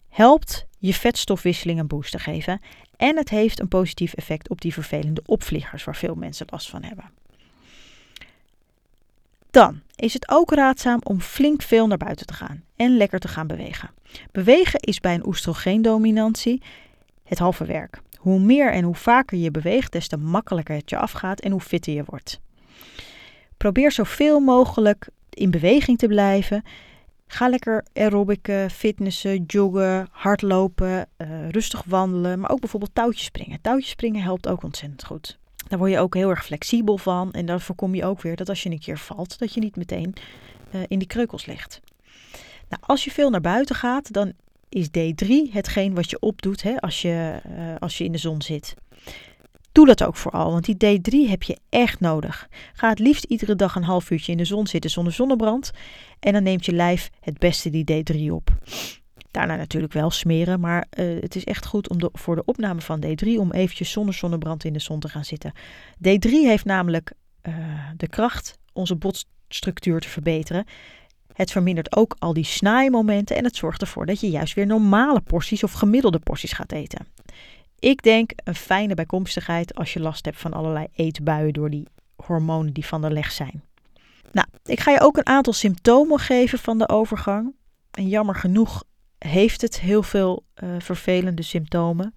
helpt 0.09 0.66
je 0.78 0.95
vetstofwisseling 0.95 1.78
een 1.78 1.87
boost 1.87 2.11
te 2.11 2.18
geven. 2.18 2.61
En 2.97 3.16
het 3.16 3.28
heeft 3.28 3.61
een 3.61 3.68
positief 3.68 4.14
effect 4.14 4.49
op 4.49 4.61
die 4.61 4.73
vervelende 4.73 5.23
opvliegers 5.26 5.85
waar 5.85 5.97
veel 5.97 6.14
mensen 6.14 6.47
last 6.50 6.71
van 6.71 6.83
hebben. 6.83 7.11
Dan 9.50 9.80
is 9.97 10.12
het 10.12 10.28
ook 10.28 10.52
raadzaam 10.52 11.00
om 11.02 11.21
flink 11.21 11.62
veel 11.62 11.87
naar 11.87 11.99
buiten 11.99 12.26
te 12.26 12.35
gaan 12.35 12.64
en 12.76 12.97
lekker 12.97 13.18
te 13.18 13.28
gaan 13.28 13.47
bewegen. 13.47 13.90
Bewegen 14.33 14.80
is 14.80 15.00
bij 15.00 15.14
een 15.14 15.26
oestrogeendominantie 15.26 16.62
het 17.25 17.38
halve 17.38 17.64
werk. 17.64 18.00
Hoe 18.18 18.38
meer 18.38 18.72
en 18.72 18.84
hoe 18.84 18.94
vaker 18.94 19.38
je 19.38 19.50
beweegt, 19.50 19.92
des 19.92 20.08
te 20.08 20.16
makkelijker 20.16 20.76
het 20.76 20.90
je 20.90 20.98
afgaat 20.98 21.40
en 21.40 21.50
hoe 21.50 21.60
fitter 21.60 21.92
je 21.92 22.02
wordt. 22.06 22.40
Probeer 23.56 23.92
zoveel 23.92 24.40
mogelijk 24.40 25.08
in 25.30 25.50
beweging 25.50 25.98
te 25.98 26.06
blijven. 26.06 26.62
Ga 27.26 27.48
lekker 27.48 27.84
aerobic 27.94 28.52
fitnessen, 28.72 29.44
joggen, 29.46 30.08
hardlopen, 30.10 31.08
uh, 31.18 31.48
rustig 31.48 31.82
wandelen, 31.87 32.40
maar 32.40 32.50
ook 32.50 32.60
bijvoorbeeld 32.60 32.94
touwtjes 32.94 33.25
springen. 33.25 33.60
Touwtjes 33.60 33.90
springen 33.90 34.22
helpt 34.22 34.48
ook 34.48 34.62
ontzettend 34.62 35.04
goed. 35.04 35.38
Daar 35.68 35.78
word 35.78 35.90
je 35.90 35.98
ook 35.98 36.14
heel 36.14 36.30
erg 36.30 36.44
flexibel 36.44 36.98
van 36.98 37.32
en 37.32 37.46
dan 37.46 37.60
voorkom 37.60 37.94
je 37.94 38.04
ook 38.04 38.22
weer 38.22 38.37
dat 38.37 38.48
als 38.48 38.62
je 38.62 38.70
een 38.70 38.78
keer 38.78 38.98
valt, 38.98 39.38
dat 39.38 39.54
je 39.54 39.60
niet 39.60 39.76
meteen 39.76 40.14
uh, 40.75 40.80
in 40.88 40.98
die 40.98 41.08
kreukels 41.08 41.46
ligt. 41.46 41.80
Nou, 42.68 42.82
als 42.87 43.04
je 43.04 43.10
veel 43.10 43.30
naar 43.30 43.40
buiten 43.40 43.75
gaat, 43.76 44.12
dan 44.12 44.32
is 44.68 44.88
D3 44.88 45.52
hetgeen 45.52 45.94
wat 45.94 46.10
je 46.10 46.20
opdoet 46.20 46.62
hè, 46.62 46.76
als, 46.76 47.02
je, 47.02 47.40
uh, 47.50 47.75
als 47.78 47.98
je 47.98 48.04
in 48.04 48.12
de 48.12 48.18
zon 48.18 48.42
zit. 48.42 48.75
Doe 49.72 49.87
dat 49.87 50.04
ook 50.04 50.16
vooral, 50.16 50.52
want 50.52 50.64
die 50.64 50.98
D3 50.98 51.30
heb 51.30 51.42
je 51.42 51.58
echt 51.68 52.00
nodig. 52.00 52.48
Ga 52.72 52.88
het 52.88 52.98
liefst 52.98 53.25
iedere 53.25 53.54
dag 53.54 53.75
een 53.75 53.82
half 53.82 54.10
uurtje 54.10 54.32
in 54.32 54.38
de 54.38 54.44
zon 54.44 54.66
zitten 54.66 54.90
zonder 54.90 55.12
zonnebrand. 55.12 55.70
En 56.20 56.32
dan 56.32 56.42
neemt 56.42 56.66
je 56.66 56.72
lijf 56.72 57.10
het 57.20 57.38
beste 57.38 57.70
die 57.70 58.02
D3 58.02 58.32
op. 58.32 58.50
Daarna 59.30 59.56
natuurlijk 59.56 59.92
wel 59.92 60.10
smeren, 60.10 60.60
maar 60.60 60.87
uh, 60.98 61.20
het 61.20 61.37
is 61.37 61.44
echt 61.44 61.66
goed 61.66 61.88
om 61.88 61.98
voor 62.12 62.34
de 62.34 62.44
opname 62.44 62.80
van 62.80 63.04
D3 63.06 63.28
om 63.38 63.52
eventjes 63.52 63.90
zonder 63.90 64.14
zonnebrand 64.14 64.64
in 64.64 64.72
de 64.72 64.78
zon 64.78 65.00
te 65.00 65.08
gaan 65.08 65.25
zitten. 65.25 65.52
D3 65.96 66.30
heeft 66.30 66.64
namelijk 66.64 67.12
uh, 67.42 67.54
de 67.96 68.08
kracht 68.08 68.58
onze 68.72 68.96
botstructuur 68.96 70.00
te 70.00 70.08
verbeteren. 70.08 70.64
Het 71.38 71.50
vermindert 71.50 71.97
ook 71.97 72.16
al 72.18 72.33
die 72.33 72.45
snaaimomenten 72.45 73.37
en 73.37 73.45
het 73.45 73.57
zorgt 73.57 73.80
ervoor 73.80 74.07
dat 74.07 74.21
je 74.21 74.30
juist 74.30 74.54
weer 74.54 74.66
normale 74.66 75.21
porties 75.21 75.62
of 75.62 75.73
gemiddelde 75.73 76.18
porties 76.18 76.52
gaat 76.52 76.73
eten. 76.73 77.07
Ik 77.78 78.02
denk 78.02 78.30
een 78.45 78.54
fijne 78.54 78.95
bijkomstigheid 78.95 79.75
als 79.75 79.92
je 79.92 80.00
last 80.00 80.25
hebt 80.25 80.40
van 80.40 80.52
allerlei 80.52 80.87
eetbuien 80.95 81.52
door 81.52 81.71
die 81.71 81.87
hormonen 82.16 82.73
die 82.73 82.87
van 82.87 83.00
de 83.00 83.11
leg 83.11 83.33
zijn. 83.33 83.62
Nou, 84.33 84.47
ik 84.64 84.80
ga 84.80 84.90
je 84.90 85.00
ook 85.00 85.16
een 85.16 85.26
aantal 85.26 85.52
symptomen 85.52 86.18
geven 86.18 86.59
van 86.59 86.78
de 86.78 86.88
overgang. 86.88 87.54
En 87.90 88.09
jammer 88.09 88.35
genoeg 88.35 88.85
heeft 89.18 89.61
het 89.61 89.80
heel 89.80 90.02
veel 90.02 90.45
uh, 90.62 90.71
vervelende 90.78 91.42
symptomen 91.42 92.14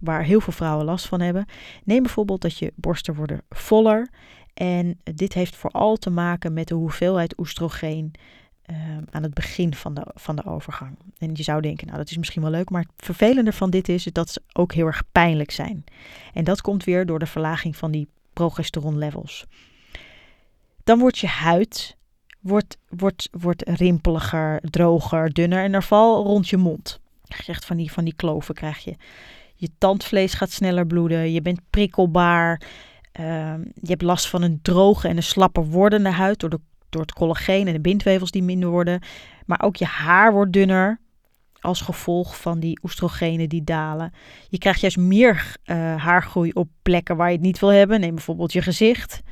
waar 0.00 0.22
heel 0.22 0.40
veel 0.40 0.52
vrouwen 0.52 0.84
last 0.84 1.06
van 1.06 1.20
hebben. 1.20 1.46
Neem 1.84 2.02
bijvoorbeeld 2.02 2.40
dat 2.40 2.58
je 2.58 2.72
borsten 2.76 3.14
worden 3.14 3.42
voller 3.48 4.08
en 4.56 5.00
dit 5.14 5.32
heeft 5.32 5.56
vooral 5.56 5.96
te 5.96 6.10
maken 6.10 6.52
met 6.52 6.68
de 6.68 6.74
hoeveelheid 6.74 7.38
oestrogeen 7.38 8.12
uh, 8.70 8.76
aan 9.10 9.22
het 9.22 9.34
begin 9.34 9.74
van 9.74 9.94
de, 9.94 10.06
van 10.14 10.36
de 10.36 10.44
overgang. 10.44 10.96
En 11.18 11.30
je 11.32 11.42
zou 11.42 11.60
denken, 11.60 11.86
nou 11.86 11.98
dat 11.98 12.10
is 12.10 12.16
misschien 12.16 12.42
wel 12.42 12.50
leuk, 12.50 12.70
maar 12.70 12.82
het 12.82 13.06
vervelende 13.06 13.52
van 13.52 13.70
dit 13.70 13.88
is 13.88 14.04
dat 14.04 14.30
ze 14.30 14.42
ook 14.52 14.72
heel 14.72 14.86
erg 14.86 15.02
pijnlijk 15.12 15.50
zijn. 15.50 15.84
En 16.32 16.44
dat 16.44 16.60
komt 16.60 16.84
weer 16.84 17.06
door 17.06 17.18
de 17.18 17.26
verlaging 17.26 17.76
van 17.76 17.90
die 17.90 18.08
progesteron 18.32 18.98
levels. 18.98 19.46
Dan 20.84 20.98
wordt 20.98 21.18
je 21.18 21.26
huid 21.26 21.96
wordt, 22.46 22.78
wordt, 22.88 23.28
wordt 23.30 23.68
rimpeliger, 23.68 24.60
droger, 24.70 25.32
dunner 25.32 25.64
en 25.64 25.74
er 25.74 25.82
val 25.82 26.24
rond 26.24 26.48
je 26.48 26.56
mond. 26.56 27.00
Je 27.22 27.34
krijgt 27.34 27.64
van 27.64 27.76
die, 27.76 27.92
van 27.92 28.04
die 28.04 28.14
kloven 28.14 28.54
krijg 28.54 28.78
je. 28.78 28.96
Je 29.54 29.70
tandvlees 29.78 30.34
gaat 30.34 30.50
sneller 30.50 30.86
bloeden, 30.86 31.32
je 31.32 31.42
bent 31.42 31.60
prikkelbaar. 31.70 32.60
Uh, 33.20 33.54
je 33.74 33.88
hebt 33.88 34.02
last 34.02 34.28
van 34.28 34.42
een 34.42 34.58
droge 34.62 35.08
en 35.08 35.16
een 35.16 35.22
slapper 35.22 35.64
wordende 35.64 36.10
huid 36.10 36.40
door, 36.40 36.50
de, 36.50 36.60
door 36.88 37.00
het 37.00 37.12
collageen 37.12 37.66
en 37.66 37.72
de 37.72 37.80
bindwevels 37.80 38.30
die 38.30 38.42
minder 38.42 38.68
worden. 38.68 39.00
Maar 39.46 39.62
ook 39.62 39.76
je 39.76 39.84
haar 39.84 40.32
wordt 40.32 40.52
dunner 40.52 41.00
als 41.60 41.80
gevolg 41.80 42.40
van 42.40 42.60
die 42.60 42.78
oestrogenen 42.82 43.48
die 43.48 43.64
dalen. 43.64 44.12
Je 44.48 44.58
krijgt 44.58 44.80
juist 44.80 44.96
meer 44.96 45.56
uh, 45.64 45.76
haargroei 46.02 46.50
op 46.52 46.68
plekken 46.82 47.16
waar 47.16 47.28
je 47.28 47.34
het 47.34 47.42
niet 47.42 47.58
wil 47.58 47.72
hebben. 47.72 48.00
Neem 48.00 48.14
bijvoorbeeld 48.14 48.52
je 48.52 48.62
gezicht. 48.62 49.22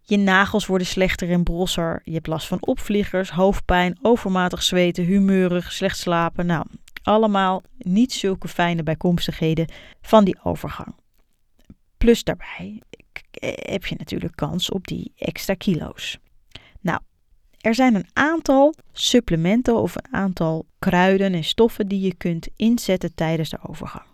Je 0.00 0.16
nagels 0.16 0.66
worden 0.66 0.86
slechter 0.86 1.30
en 1.30 1.42
brosser. 1.42 2.00
Je 2.04 2.12
hebt 2.12 2.26
last 2.26 2.46
van 2.46 2.58
opvliegers, 2.60 3.30
hoofdpijn, 3.30 3.98
overmatig 4.02 4.62
zweten, 4.62 5.04
humeurig, 5.04 5.72
slecht 5.72 5.98
slapen. 5.98 6.46
Nou, 6.46 6.66
allemaal 7.02 7.62
niet 7.78 8.12
zulke 8.12 8.48
fijne 8.48 8.82
bijkomstigheden 8.82 9.72
van 10.02 10.24
die 10.24 10.38
overgang. 10.42 10.94
Plus 12.00 12.24
daarbij 12.24 12.82
heb 13.40 13.86
je 13.86 13.94
natuurlijk 13.98 14.36
kans 14.36 14.70
op 14.70 14.86
die 14.86 15.12
extra 15.16 15.54
kilo's. 15.54 16.18
Nou, 16.80 17.00
er 17.58 17.74
zijn 17.74 17.94
een 17.94 18.08
aantal 18.12 18.74
supplementen 18.92 19.76
of 19.76 19.96
een 19.96 20.12
aantal 20.12 20.66
kruiden 20.78 21.34
en 21.34 21.44
stoffen 21.44 21.88
die 21.88 22.00
je 22.00 22.14
kunt 22.14 22.48
inzetten 22.56 23.14
tijdens 23.14 23.48
de 23.48 23.58
overgang. 23.68 24.04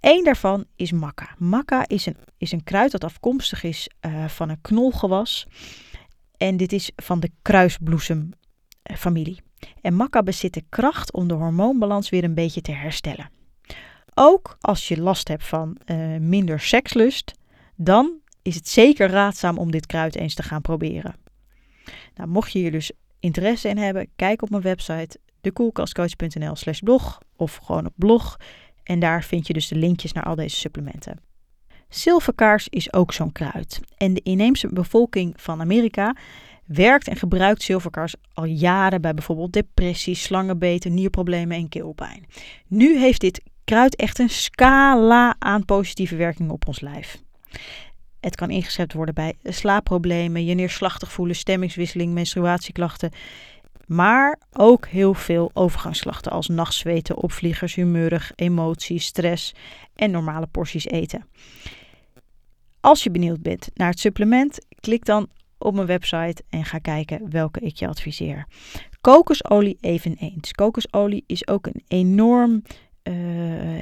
Eén 0.00 0.24
daarvan 0.24 0.64
is 0.76 0.92
makka. 0.92 1.34
Makka 1.38 1.88
is 1.88 2.06
een, 2.06 2.16
is 2.38 2.52
een 2.52 2.64
kruid 2.64 2.90
dat 2.90 3.04
afkomstig 3.04 3.62
is 3.62 3.90
uh, 4.06 4.28
van 4.28 4.48
een 4.48 4.60
knolgewas. 4.60 5.46
En 6.36 6.56
dit 6.56 6.72
is 6.72 6.90
van 6.96 7.20
de 7.20 7.30
kruisbloesemfamilie. 7.42 9.40
En 9.80 9.94
makka 9.94 10.22
bezit 10.22 10.54
de 10.54 10.64
kracht 10.68 11.12
om 11.12 11.28
de 11.28 11.34
hormoonbalans 11.34 12.10
weer 12.10 12.24
een 12.24 12.34
beetje 12.34 12.60
te 12.60 12.72
herstellen. 12.72 13.30
Ook 14.18 14.56
als 14.60 14.88
je 14.88 15.00
last 15.00 15.28
hebt 15.28 15.44
van 15.44 15.76
uh, 15.86 16.16
minder 16.16 16.60
sekslust, 16.60 17.32
dan 17.74 18.20
is 18.42 18.54
het 18.54 18.68
zeker 18.68 19.10
raadzaam 19.10 19.58
om 19.58 19.70
dit 19.70 19.86
kruid 19.86 20.16
eens 20.16 20.34
te 20.34 20.42
gaan 20.42 20.62
proberen. 20.62 21.14
Nou, 22.14 22.28
mocht 22.28 22.52
je 22.52 22.58
hier 22.58 22.70
dus 22.70 22.92
interesse 23.20 23.68
in 23.68 23.78
hebben, 23.78 24.08
kijk 24.16 24.42
op 24.42 24.50
mijn 24.50 24.62
website 24.62 25.18
dekoelkastcoach.nl 25.40 26.56
slash 26.56 26.78
blog 26.78 27.18
of 27.36 27.56
gewoon 27.56 27.86
op 27.86 27.92
blog. 27.96 28.36
En 28.82 28.98
daar 28.98 29.24
vind 29.24 29.46
je 29.46 29.52
dus 29.52 29.68
de 29.68 29.76
linkjes 29.76 30.12
naar 30.12 30.24
al 30.24 30.34
deze 30.34 30.56
supplementen. 30.56 31.20
Zilverkaars 31.88 32.68
is 32.68 32.92
ook 32.92 33.12
zo'n 33.12 33.32
kruid. 33.32 33.80
En 33.96 34.14
de 34.14 34.22
inheemse 34.22 34.68
bevolking 34.68 35.32
van 35.36 35.60
Amerika 35.60 36.16
werkt 36.66 37.08
en 37.08 37.16
gebruikt 37.16 37.62
zilverkaars 37.62 38.14
al 38.32 38.44
jaren 38.44 39.00
bij 39.00 39.14
bijvoorbeeld 39.14 39.52
depressie, 39.52 40.14
slangenbeten, 40.14 40.94
nierproblemen 40.94 41.56
en 41.56 41.68
keelpijn. 41.68 42.26
Nu 42.66 42.98
heeft 42.98 43.20
dit 43.20 43.42
kruid 43.66 43.96
echt 43.96 44.18
een 44.18 44.30
scala 44.30 45.36
aan 45.38 45.64
positieve 45.64 46.16
werking 46.16 46.50
op 46.50 46.66
ons 46.66 46.80
lijf. 46.80 47.18
Het 48.20 48.36
kan 48.36 48.50
ingezet 48.50 48.92
worden 48.92 49.14
bij 49.14 49.34
slaapproblemen, 49.42 50.44
je 50.44 50.54
neerslachtig 50.54 51.12
voelen, 51.12 51.36
stemmingswisseling, 51.36 52.12
menstruatieklachten. 52.12 53.10
Maar 53.86 54.38
ook 54.52 54.86
heel 54.86 55.14
veel 55.14 55.50
overgangsklachten 55.54 56.32
als 56.32 56.48
nachtzweten, 56.48 57.16
opvliegers, 57.16 57.74
humeurig, 57.74 58.32
emoties, 58.34 59.04
stress 59.04 59.54
en 59.94 60.10
normale 60.10 60.46
porties 60.46 60.86
eten. 60.86 61.24
Als 62.80 63.02
je 63.02 63.10
benieuwd 63.10 63.42
bent 63.42 63.68
naar 63.74 63.90
het 63.90 64.00
supplement, 64.00 64.66
klik 64.80 65.04
dan 65.04 65.28
op 65.58 65.74
mijn 65.74 65.86
website 65.86 66.42
en 66.48 66.64
ga 66.64 66.78
kijken 66.78 67.30
welke 67.30 67.60
ik 67.60 67.76
je 67.76 67.88
adviseer. 67.88 68.46
Kokosolie 69.00 69.78
eveneens. 69.80 70.52
Kokosolie 70.52 71.24
is 71.26 71.48
ook 71.48 71.66
een 71.66 71.82
enorm 71.88 72.62
uh, 73.08 73.14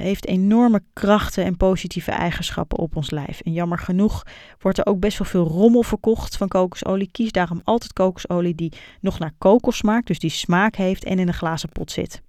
heeft 0.01 0.27
enorme 0.27 0.83
krachten 0.93 1.43
en 1.43 1.57
positieve 1.57 2.11
eigenschappen 2.11 2.77
op 2.77 2.95
ons 2.95 3.11
lijf. 3.11 3.39
En 3.41 3.53
jammer 3.53 3.79
genoeg 3.79 4.23
wordt 4.59 4.77
er 4.77 4.85
ook 4.85 4.99
best 4.99 5.17
wel 5.17 5.27
veel 5.27 5.47
rommel 5.47 5.83
verkocht 5.83 6.37
van 6.37 6.47
kokosolie. 6.47 7.09
Kies 7.11 7.31
daarom 7.31 7.61
altijd 7.63 7.93
kokosolie 7.93 8.55
die 8.55 8.73
nog 9.01 9.19
naar 9.19 9.33
kokos 9.37 9.77
smaakt, 9.77 10.07
dus 10.07 10.19
die 10.19 10.29
smaak 10.29 10.75
heeft 10.75 11.03
en 11.03 11.19
in 11.19 11.27
een 11.27 11.33
glazen 11.33 11.69
pot 11.69 11.91
zit. 11.91 12.21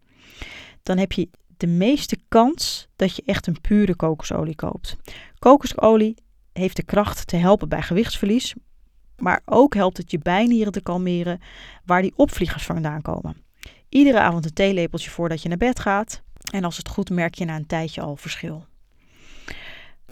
Dan 0.83 0.99
heb 0.99 1.13
je 1.13 1.29
de 1.57 1.67
meeste 1.67 2.19
kans 2.29 2.89
dat 2.97 3.17
je 3.17 3.23
echt 3.27 3.47
een 3.47 3.61
pure 3.61 3.97
kokosolie 3.97 4.55
koopt. 4.55 4.97
Kokosolie 5.39 6.15
heeft 6.53 6.77
de 6.77 6.85
kracht 6.85 7.27
te 7.27 7.37
helpen 7.37 7.69
bij 7.69 7.83
gewichtsverlies, 7.83 8.55
maar 9.17 9.43
ook 9.45 9.75
helpt 9.75 9.97
het 9.97 10.11
je 10.11 10.19
bijnieren 10.19 10.73
te 10.73 10.83
kalmeren 10.83 11.41
waar 11.85 12.03
die 12.03 12.13
opvliegers 12.17 12.65
vandaan 12.65 13.03
komen. 13.03 13.45
Iedere 13.89 14.21
avond 14.21 14.45
een 14.45 14.53
theelepeltje 14.53 15.11
voordat 15.11 15.43
je 15.43 15.49
naar 15.49 15.59
bed 15.59 15.81
gaat. 15.81 16.25
En 16.53 16.65
als 16.65 16.77
het 16.77 16.89
goed 16.89 17.11
merk 17.11 17.35
je 17.35 17.45
na 17.45 17.57
een 17.57 17.67
tijdje 17.67 18.01
al 18.01 18.17
verschil. 18.17 18.67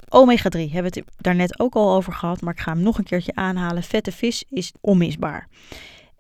Omega 0.09 0.49
3 0.49 0.71
hebben 0.71 0.93
we 0.93 0.99
het 0.99 1.17
daarnet 1.17 1.61
ook 1.61 1.75
al 1.75 1.95
over 1.95 2.13
gehad, 2.13 2.41
maar 2.41 2.53
ik 2.55 2.61
ga 2.61 2.73
hem 2.73 2.83
nog 2.83 2.99
een 2.99 3.05
keertje 3.05 3.35
aanhalen. 3.35 3.83
Vette 3.83 4.13
vis 4.13 4.45
is 4.49 4.73
onmisbaar. 4.81 5.49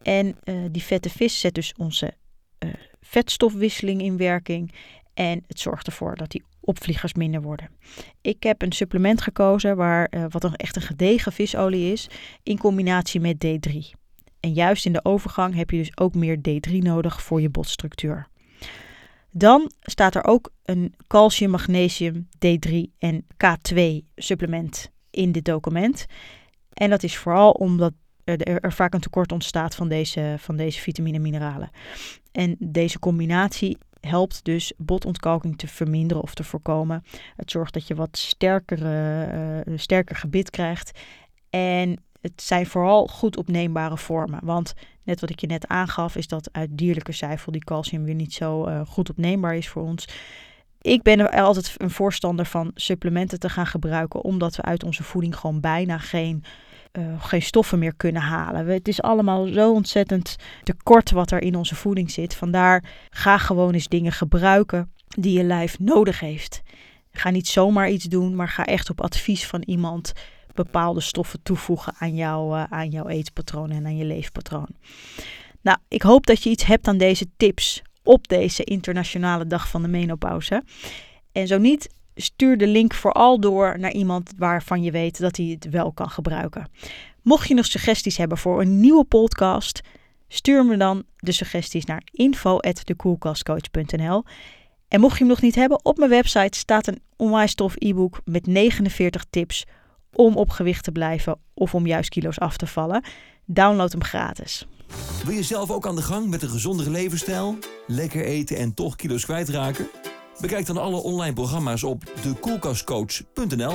En 0.03 0.37
uh, 0.45 0.55
die 0.71 0.83
vette 0.83 1.11
vis 1.11 1.41
zet 1.41 1.55
dus 1.55 1.75
onze 1.77 2.15
uh, 2.59 2.71
vetstofwisseling 3.01 4.03
in 4.03 4.17
werking. 4.17 4.73
En 5.15 5.45
het 5.47 5.61
zorgt 5.61 5.87
ervoor 5.87 6.17
dat 6.17 6.31
die 6.31 6.45
opvliegers 6.61 7.15
minder 7.15 7.43
worden. 7.43 7.69
Ik 8.21 8.43
heb 8.43 8.63
een 8.63 8.73
supplement 8.73 9.21
gekozen 9.21 9.77
waar, 9.77 10.09
uh, 10.11 10.25
wat 10.29 10.45
een, 10.45 10.57
echt 10.57 10.77
een 10.77 10.83
gedegen 10.83 11.33
visolie 11.33 11.93
is, 11.93 12.07
in 12.43 12.59
combinatie 12.59 13.21
met 13.21 13.47
D3. 13.47 13.73
En 14.41 14.53
juist 14.53 14.87
in 14.87 14.93
de 14.93 15.05
overgang 15.05 15.55
heb 15.55 15.71
je 15.71 15.77
dus 15.77 15.99
ook 15.99 16.15
meer 16.15 16.39
D3 16.39 16.73
nodig 16.73 17.23
voor 17.23 17.41
je 17.41 17.51
botstructuur. 17.51 18.29
Dan 19.37 19.71
staat 19.81 20.15
er 20.15 20.25
ook 20.25 20.53
een 20.65 20.95
calcium, 21.07 21.51
magnesium, 21.51 22.29
D3 22.47 22.73
en 22.99 23.27
K2 23.33 23.81
supplement 24.17 24.91
in 25.11 25.33
dit 25.33 25.45
document. 25.45 26.07
En 26.73 26.91
dat 26.91 27.03
is 27.03 27.17
vooral 27.17 27.51
omdat 27.51 27.93
er, 28.25 28.61
er 28.61 28.73
vaak 28.73 28.95
een 28.95 29.01
tekort 29.01 29.33
ontstaat 29.33 29.75
van 29.75 29.89
deze, 29.89 30.35
van 30.39 30.57
deze 30.57 30.81
vitamine 30.81 31.17
en 31.17 31.23
mineralen. 31.23 31.71
En 32.33 32.57
deze 32.59 32.99
combinatie 32.99 33.79
helpt 34.01 34.45
dus 34.45 34.73
botontkalking 34.77 35.59
te 35.59 35.67
verminderen 35.67 36.23
of 36.23 36.35
te 36.35 36.45
voorkomen. 36.45 37.05
Het 37.37 37.51
zorgt 37.51 37.75
dat 37.75 37.87
je 37.87 37.95
wat 37.95 38.19
sterkere, 38.19 39.65
uh, 39.67 39.79
sterker 39.79 40.17
gebit 40.17 40.51
krijgt. 40.51 40.99
En 41.51 42.03
het 42.21 42.43
zijn 42.43 42.67
vooral 42.67 43.07
goed 43.07 43.37
opneembare 43.37 43.99
vormen. 43.99 44.41
Want 44.43 44.75
net 45.05 45.21
wat 45.21 45.31
ik 45.31 45.41
je 45.41 45.47
net 45.47 45.69
aangaf, 45.69 46.17
is 46.17 46.29
dat 46.29 46.49
uit 46.53 46.69
dierlijke 46.73 47.13
zuivel 47.13 47.53
die 47.53 47.65
calcium 47.65 48.05
weer 48.05 48.15
niet 48.15 48.33
zo 48.33 48.69
uh, 48.69 48.81
goed 48.87 49.11
opneembaar 49.11 49.57
is 49.57 49.69
voor 49.69 49.83
ons. 49.83 50.09
Ik 50.81 51.03
ben 51.03 51.19
er 51.19 51.43
altijd 51.43 51.75
een 51.77 51.91
voorstander 51.91 52.47
van 52.47 52.71
supplementen 52.75 53.39
te 53.39 53.49
gaan 53.49 53.67
gebruiken, 53.67 54.23
omdat 54.23 54.57
we 54.57 54.63
uit 54.63 54.85
onze 54.85 55.03
voeding 55.03 55.37
gewoon 55.37 55.61
bijna 55.61 55.99
geen, 55.99 56.45
uh, 56.93 57.23
geen 57.23 57.43
stoffen 57.43 57.79
meer 57.79 57.95
kunnen 57.95 58.23
halen. 58.23 58.67
Het 58.67 58.89
is 58.89 59.03
allemaal 59.03 59.47
zo 59.47 59.73
ontzettend 59.73 60.37
tekort 60.63 61.11
wat 61.11 61.31
er 61.31 61.43
in 61.43 61.57
onze 61.57 61.75
voeding 61.75 62.11
zit. 62.11 62.35
Vandaar 62.35 62.85
ga 63.11 63.39
gewoon 63.39 63.75
eens 63.75 63.89
dingen 63.89 64.13
gebruiken 64.13 64.93
die 65.09 65.39
je 65.39 65.45
lijf 65.45 65.79
nodig 65.79 66.21
heeft. 66.21 66.63
Ga 67.13 67.31
niet 67.31 67.49
zomaar 67.49 67.91
iets 67.91 68.05
doen, 68.05 68.35
maar 68.35 68.49
ga 68.49 68.65
echt 68.65 68.91
op 68.91 69.01
advies 69.01 69.47
van 69.47 69.63
iemand 69.63 70.13
bepaalde 70.55 71.01
stoffen 71.01 71.43
toevoegen 71.43 71.95
aan, 71.99 72.15
jou, 72.15 72.57
uh, 72.57 72.65
aan 72.69 72.91
jouw 72.91 73.07
eetpatroon 73.07 73.71
en 73.71 73.85
aan 73.85 73.97
je 73.97 74.05
leefpatroon. 74.05 74.69
Nou, 75.61 75.79
ik 75.89 76.03
hoop 76.03 76.27
dat 76.27 76.43
je 76.43 76.51
iets 76.51 76.65
hebt 76.65 76.89
aan 76.89 76.99
deze 76.99 77.27
tips 77.37 77.83
op 78.03 78.29
deze 78.29 78.65
internationale 78.65 79.47
dag 79.47 79.69
van 79.69 79.83
de 79.83 79.89
menopauze. 79.89 80.63
En 81.33 81.47
zo 81.47 81.59
niet, 81.59 81.89
stuur 82.15 82.59
de 82.59 82.67
link 82.67 82.95
vooral 82.95 83.41
door 83.41 83.79
naar 83.79 83.93
iemand 83.93 84.33
waarvan 84.37 84.83
je 84.83 84.91
weet 84.91 85.19
dat 85.19 85.37
hij 85.37 85.47
het 85.47 85.71
wel 85.71 85.93
kan 85.93 86.11
gebruiken. 86.11 86.69
Mocht 87.23 87.49
je 87.49 87.55
nog 87.55 87.67
suggesties 87.67 88.17
hebben 88.17 88.39
voor 88.39 88.61
een 88.61 88.81
nieuwe 88.81 89.05
podcast, 89.05 89.81
stuur 90.29 90.67
me 90.67 90.77
dan 90.77 91.03
de 91.17 91.33
suggesties 91.33 91.85
naar 91.85 92.03
info@dekoelkastcoach.nl. 92.11 94.25
En 94.89 95.01
mocht 95.01 95.13
je 95.13 95.19
hem 95.19 95.29
nog 95.29 95.43
niet 95.43 95.55
hebben, 95.55 95.85
op 95.85 95.99
mijn 95.99 96.11
website 96.11 96.59
staat 96.59 96.87
een 96.87 97.03
onwijs 97.17 97.55
tof 97.55 97.75
e-book 97.79 98.21
met 98.25 98.47
49 98.47 99.25
tips 99.31 99.65
om 100.15 100.37
op 100.37 100.51
gewicht 100.51 100.85
te 100.85 100.93
blijven 100.93 101.39
of 101.55 101.75
om 101.75 101.87
juist 101.87 102.09
kilo's 102.09 102.39
af 102.39 102.57
te 102.57 102.67
vallen. 102.67 103.05
Download 103.45 103.93
hem 103.93 104.05
gratis. 104.05 104.67
Wil 105.25 105.35
je 105.35 105.43
zelf 105.43 105.71
ook 105.71 105.87
aan 105.87 105.97
de 105.97 106.03
gang 106.03 106.29
met 106.29 106.43
een 106.43 106.49
gezondere 106.49 106.91
levensstijl? 106.91 107.59
Lekker 107.87 108.25
eten 108.25 108.57
en 108.57 108.75
toch 108.75 108.97
kilo's 108.97 109.25
kwijtraken? 109.25 109.89
Bekijk 110.41 110.67
dan 110.67 110.77
alle 110.77 110.97
online 110.97 111.35
programma's 111.35 111.83
op 111.83 112.03
dekoelkastcoach.nl. 112.23 113.75